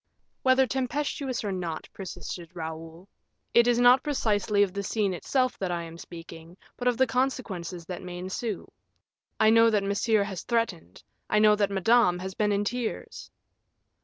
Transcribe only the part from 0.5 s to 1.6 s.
tempestuous or